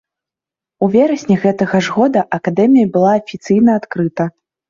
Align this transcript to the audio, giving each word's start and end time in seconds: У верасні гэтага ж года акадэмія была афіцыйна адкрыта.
У 0.85 0.87
верасні 0.95 1.35
гэтага 1.43 1.81
ж 1.87 1.93
года 1.97 2.23
акадэмія 2.37 2.89
была 2.97 3.11
афіцыйна 3.21 3.71
адкрыта. 3.81 4.23